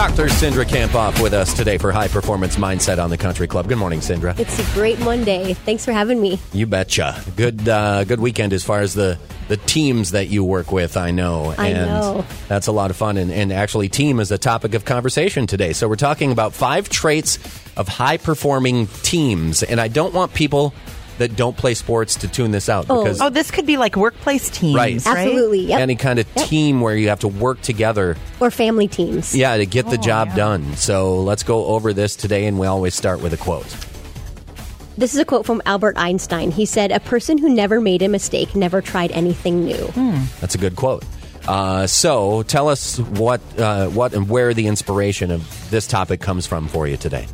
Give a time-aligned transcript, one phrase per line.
[0.00, 0.28] Dr.
[0.28, 3.68] Cindra Kamphoff with us today for High Performance Mindset on the Country Club.
[3.68, 4.36] Good morning, Cindra.
[4.38, 5.52] It's a great Monday.
[5.52, 6.40] Thanks for having me.
[6.54, 7.22] You betcha.
[7.36, 9.18] Good, uh, good weekend as far as the
[9.48, 10.96] the teams that you work with.
[10.96, 12.24] I know, I and know.
[12.48, 13.18] that's a lot of fun.
[13.18, 15.74] And, and actually, team is a topic of conversation today.
[15.74, 17.38] So we're talking about five traits
[17.76, 20.72] of high performing teams, and I don't want people
[21.20, 23.02] that don't play sports to tune this out Oh.
[23.04, 25.06] because Oh, this could be like workplace teams, Right.
[25.06, 25.16] right?
[25.18, 25.66] Absolutely.
[25.66, 25.80] Yep.
[25.80, 26.46] any kind of Yep.
[26.48, 29.34] team where you have to work together or family teams.
[29.34, 30.36] Yeah, to get the Oh, job yeah.
[30.36, 30.76] done.
[30.76, 33.66] So let's go over this today, and we always start with a quote.
[34.98, 36.50] This is a quote from Albert Einstein.
[36.50, 39.90] He said, A person who never made a mistake never tried anything new.
[40.40, 41.04] That's a good quote.
[41.48, 46.46] Uh, so tell us what, uh, what and where the inspiration of this topic comes
[46.46, 47.26] from for you today.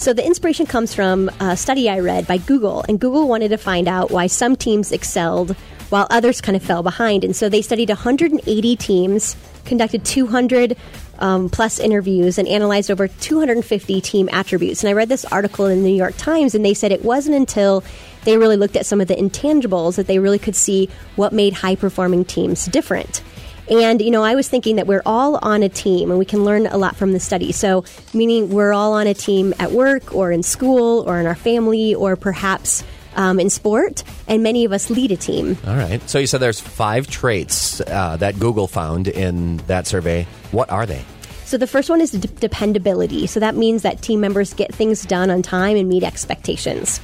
[0.00, 3.58] So the inspiration comes from a study I read by Google, and Google wanted to
[3.58, 5.54] find out why some teams excelled
[5.90, 7.22] while others kind of fell behind.
[7.22, 10.78] And so they studied 180 teams, conducted 200
[11.18, 14.82] um, plus interviews, and analyzed over 250 team attributes.
[14.82, 17.36] And I read this article in the New York Times, and they said it wasn't
[17.36, 17.84] until
[18.24, 21.52] they really looked at some of the intangibles that they really could see what made
[21.52, 23.22] high performing teams different.
[23.70, 26.44] And, you know, I was thinking that we're all on a team and we can
[26.44, 27.52] learn a lot from the study.
[27.52, 31.36] So, meaning we're all on a team at work or in school or in our
[31.36, 32.82] family or perhaps
[33.14, 35.56] um, in sport, and many of us lead a team.
[35.66, 36.00] All right.
[36.08, 40.26] So you said there's five traits uh, that Google found in that survey.
[40.52, 41.04] What are they?
[41.44, 43.26] So, the first one is d- dependability.
[43.26, 47.00] So, that means that team members get things done on time and meet expectations.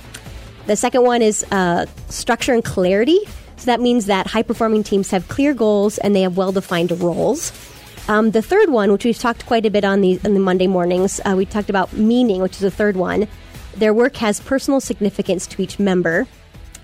[0.67, 3.19] The second one is uh, structure and clarity.
[3.57, 6.91] So that means that high performing teams have clear goals and they have well defined
[7.01, 7.53] roles.
[8.09, 10.67] Um, the third one, which we've talked quite a bit on the, on the Monday
[10.67, 13.27] mornings, uh, we talked about meaning, which is the third one.
[13.75, 16.27] Their work has personal significance to each member.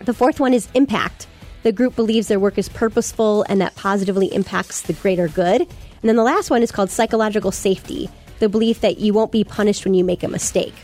[0.01, 1.29] The fourth one is impact.
[1.63, 5.61] The group believes their work is purposeful and that positively impacts the greater good.
[5.61, 8.11] And then the last one is called psychological safety
[8.43, 10.75] the belief that you won't be punished when you make a mistake.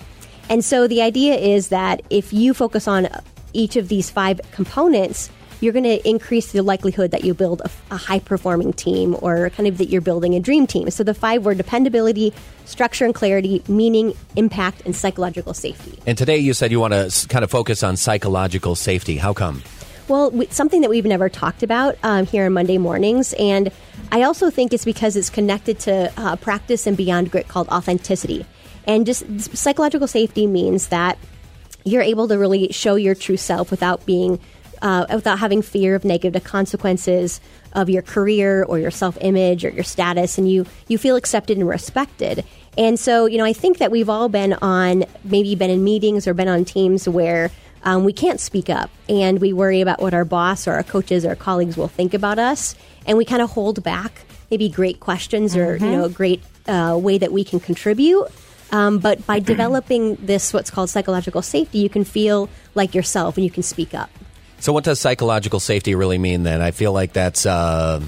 [0.49, 3.09] And so the idea is that if you focus on
[3.53, 5.29] each of these five components,
[5.61, 9.51] you're going to increase the likelihood that you build a, a high performing team or
[9.51, 10.91] kind of that you're building a dream team.
[10.91, 12.33] So the five were dependability,
[12.65, 15.99] structure and clarity, meaning, impact, and psychological safety.
[16.07, 19.17] And today you said you want to kind of focus on psychological safety.
[19.17, 19.63] How come?
[20.09, 23.71] Well, something that we've never talked about um, here on Monday mornings, and
[24.11, 28.47] I also think it's because it's connected to uh, practice and beyond grit called authenticity.
[28.87, 31.19] And just psychological safety means that
[31.85, 34.41] you're able to really show your true self without being,
[34.83, 37.41] uh, without having fear of negative consequences
[37.73, 41.59] of your career or your self image or your status, and you you feel accepted
[41.59, 42.45] and respected.
[42.77, 46.29] And so, you know, I think that we've all been on, maybe been in meetings
[46.29, 47.51] or been on teams where
[47.83, 51.25] um, we can't speak up and we worry about what our boss or our coaches
[51.25, 52.75] or our colleagues will think about us
[53.07, 56.99] and we kind of hold back maybe great questions or you know a great uh,
[57.01, 58.27] way that we can contribute.
[58.71, 63.45] Um, but by developing this what's called psychological safety you can feel like yourself and
[63.45, 64.11] you can speak up
[64.61, 66.61] So what does psychological safety really mean then?
[66.61, 68.01] I feel like that's uh,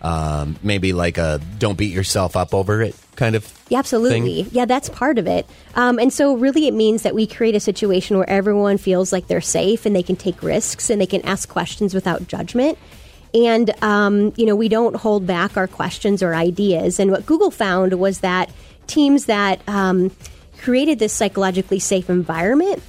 [0.00, 4.42] um, maybe like a don't beat yourself up over it kind of Yeah, absolutely.
[4.42, 4.52] thing?
[4.52, 5.46] Yeah, that's part of it.
[5.74, 9.28] Um, and so, really, it means that we create a situation where everyone feels like
[9.28, 12.78] they're safe and they can take risks and they can ask questions without judgment.
[13.32, 17.00] And, um, you know, we don't hold back our questions or ideas.
[17.00, 18.50] And what Google found was that
[18.86, 20.12] teams that um,
[20.58, 22.82] created this psychologically safe environment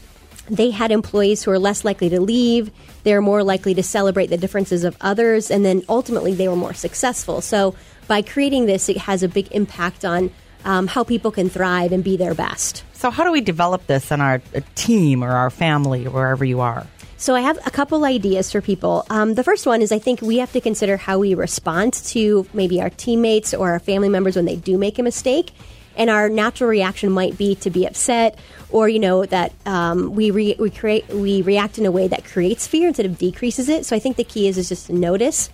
[0.50, 2.72] they had employees who were less likely to leave.
[3.04, 6.56] They were more likely to celebrate the differences of others, and then ultimately they were
[6.56, 7.42] more successful.
[7.42, 7.76] So,
[8.08, 10.30] by creating this, it has a big impact on
[10.64, 12.84] um, how people can thrive and be their best.
[12.94, 16.46] So, how do we develop this in our uh, team or our family or wherever
[16.46, 16.86] you are?
[17.18, 19.06] So, I have a couple ideas for people.
[19.10, 22.46] Um, the first one is I think we have to consider how we respond to
[22.54, 25.52] maybe our teammates or our family members when they do make a mistake.
[25.96, 28.38] And our natural reaction might be to be upset,
[28.70, 32.26] or you know that um, we re- we create we react in a way that
[32.26, 33.86] creates fear instead of decreases it.
[33.86, 35.50] So I think the key is is just to notice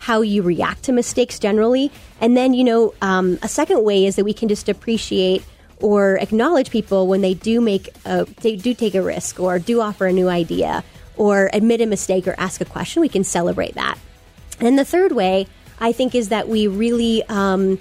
[0.00, 4.16] how you react to mistakes generally, and then you know um, a second way is
[4.16, 5.44] that we can just appreciate
[5.80, 9.80] or acknowledge people when they do make a, they do take a risk or do
[9.80, 10.82] offer a new idea
[11.16, 13.00] or admit a mistake or ask a question.
[13.00, 13.98] We can celebrate that.
[14.60, 15.46] And the third way,
[15.78, 17.78] I think, is that we really um,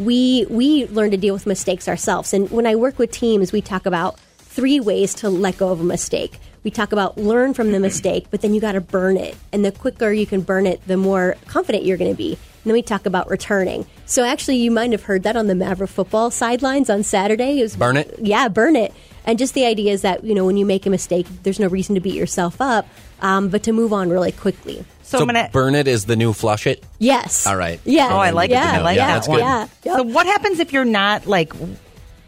[0.00, 2.32] we we learn to deal with mistakes ourselves.
[2.32, 5.80] And when I work with teams, we talk about three ways to let go of
[5.80, 6.38] a mistake.
[6.64, 9.36] We talk about learn from the mistake, but then you got to burn it.
[9.52, 12.32] And the quicker you can burn it, the more confident you're going to be.
[12.32, 13.86] And then we talk about returning.
[14.04, 17.60] So actually, you might have heard that on the Maverick football sidelines on Saturday.
[17.60, 18.18] It was, Burn it?
[18.20, 18.92] Yeah, burn it.
[19.24, 21.68] And just the idea is that, you know, when you make a mistake, there's no
[21.68, 22.86] reason to beat yourself up.
[23.22, 24.84] um, but to move on really quickly.
[25.10, 25.50] So, So I'm gonna.
[25.52, 26.84] burn it is the new flush it.
[27.00, 27.44] Yes.
[27.46, 27.80] All right.
[27.84, 28.10] Yeah.
[28.12, 28.76] Oh, I like yeah.
[28.76, 28.78] it.
[28.78, 29.38] I like Yeah, that that's one.
[29.38, 29.44] good.
[29.44, 29.66] Yeah.
[29.84, 29.96] Yep.
[29.96, 31.52] So what happens if you're not like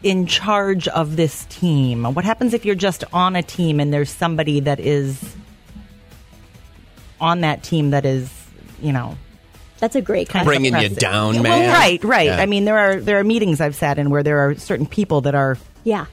[0.03, 2.03] in charge of this team?
[2.13, 5.23] What happens if you're just on a team and there's somebody that is
[7.21, 8.29] on that team that is,
[8.81, 9.17] you know,
[9.79, 10.47] That's a great question.
[10.47, 10.99] Bringing you Impressive.
[10.99, 11.69] down, Well, man.
[11.73, 12.27] right, right.
[12.27, 12.41] Yeah.
[12.41, 15.21] I mean, there are there are meetings I've sat in where there are certain people
[15.23, 16.07] that are Yeah.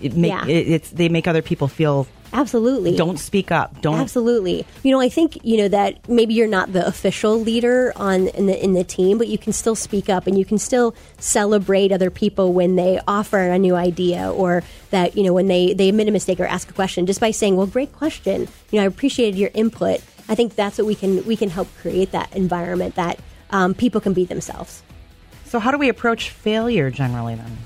[0.00, 0.46] It make Yeah.
[0.46, 2.94] it, it's they make other people feel Absolutely.
[2.96, 4.64] don't speak up, don't Absolutely.
[4.84, 8.46] You know, I think you know that maybe you're not the official leader on in
[8.46, 11.90] the in the team, but you can still speak up and you can still celebrate
[11.92, 15.88] other people when they offer a new idea or that you know when they they
[15.88, 18.46] admit a mistake or ask a question just by saying, "Well, great question.
[18.70, 21.66] You know, I appreciated your input." I think that's what we can we can help
[21.82, 23.18] create that environment that
[23.50, 24.82] um, people can be themselves.
[25.46, 27.58] So how do we approach failure generally then?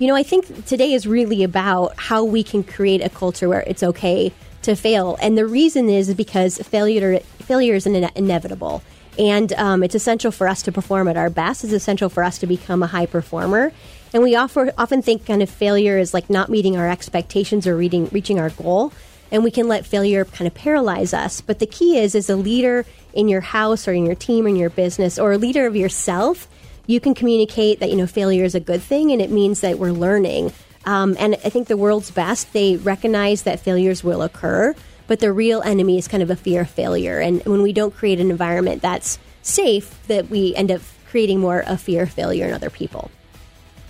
[0.00, 3.60] You know, I think today is really about how we can create a culture where
[3.66, 4.32] it's okay
[4.62, 8.82] to fail, and the reason is because failure failure is ine- inevitable,
[9.18, 11.64] and um, it's essential for us to perform at our best.
[11.64, 13.72] It's essential for us to become a high performer,
[14.14, 17.76] and we offer, often think kind of failure is like not meeting our expectations or
[17.76, 18.94] reading, reaching our goal,
[19.30, 21.42] and we can let failure kind of paralyze us.
[21.42, 24.48] But the key is, as a leader in your house or in your team or
[24.48, 26.48] in your business, or a leader of yourself
[26.86, 29.78] you can communicate that you know failure is a good thing and it means that
[29.78, 30.52] we're learning.
[30.86, 34.74] Um, and i think the world's best they recognize that failures will occur
[35.10, 37.18] but the real enemy is kind of a fear of failure.
[37.18, 41.64] And when we don't create an environment that's safe that we end up creating more
[41.66, 43.10] a fear of failure in other people.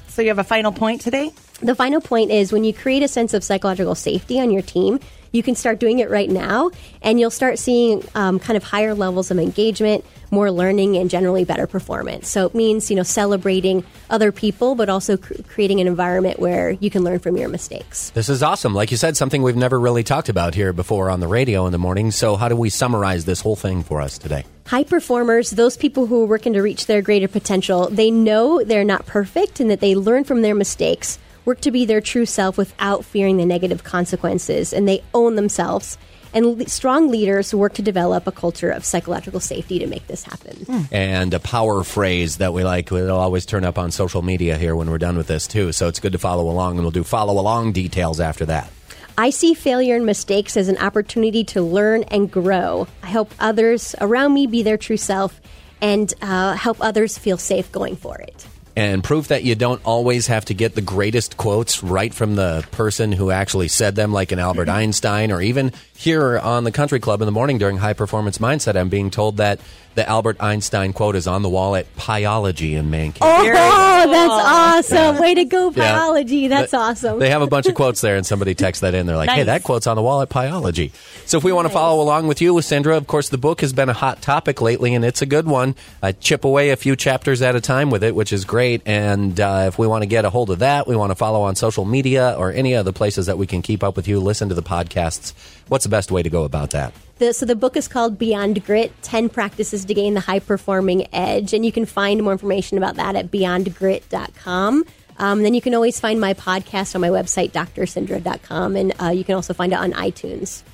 [0.09, 1.31] So you have a final point today?
[1.61, 4.99] the final point is when you create a sense of psychological safety on your team,
[5.33, 6.71] you can start doing it right now,
[7.03, 11.45] and you'll start seeing um, kind of higher levels of engagement, more learning, and generally
[11.45, 12.29] better performance.
[12.29, 16.71] So it means you know celebrating other people, but also cr- creating an environment where
[16.73, 18.11] you can learn from your mistakes.
[18.11, 18.75] This is awesome.
[18.75, 21.73] Like you said, something we've never really talked about here before on the radio in
[21.73, 22.11] the morning.
[22.11, 24.45] So, how do we summarize this whole thing for us today?
[24.67, 28.85] High performers, those people who are working to reach their greater potential, they know they're
[28.85, 32.57] not perfect and that they learn from their mistakes, work to be their true self
[32.57, 35.99] without fearing the negative consequences, and they own themselves.
[36.33, 40.23] And le- strong leaders work to develop a culture of psychological safety to make this
[40.23, 40.87] happen.
[40.93, 44.77] And a power phrase that we like, it'll always turn up on social media here
[44.77, 45.73] when we're done with this, too.
[45.73, 48.71] So, it's good to follow along, and we'll do follow along details after that.
[49.19, 52.87] I see failure and mistakes as an opportunity to learn and grow.
[53.03, 55.41] I help others around me be their true self
[55.83, 58.47] and uh, help others feel safe going for it.
[58.81, 62.67] And proof that you don't always have to get the greatest quotes right from the
[62.71, 66.99] person who actually said them, like an Albert Einstein, or even here on the Country
[66.99, 69.61] Club in the morning during High Performance Mindset, I'm being told that
[69.97, 73.27] the Albert Einstein quote is on the wall at Pieology in Mankato.
[73.27, 75.19] Oh, that's awesome.
[75.21, 76.49] Way to go, Yeah.
[76.49, 77.19] That's They- awesome.
[77.19, 79.05] They have a bunch of quotes there, and somebody texts that in.
[79.07, 80.93] They're like, "Hey, that quote's on the wall at Pieology."
[81.27, 83.73] So, if we want to follow along with you, Cindra, of course, the book has
[83.75, 85.75] been a hot topic lately, and it's a good one.
[86.03, 88.81] I chip away a few chapters at a time with it, which is great.
[88.87, 91.43] And uh, if we want to get a hold of that, we want to follow
[91.43, 94.19] on social media or any of the places that we can keep up with you,
[94.21, 95.35] listen to the podcasts.
[95.71, 96.93] What's the best way to go about that?
[97.19, 101.07] The, so the book is called Beyond Grit 10 Practices to Gain the High Performing
[101.15, 101.55] Edge.
[101.55, 104.85] And you can find more information about that at beyondgrit.com.
[105.19, 108.75] Um, then you can always find my podcast on my website, drcindra.com.
[108.75, 110.65] And uh, you can also find it on iTunes.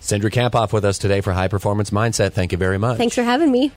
[0.00, 2.32] Cindra Kamphoff with us today for High Performance Mindset.
[2.32, 2.96] Thank you very much.
[2.96, 3.72] Thanks for having me.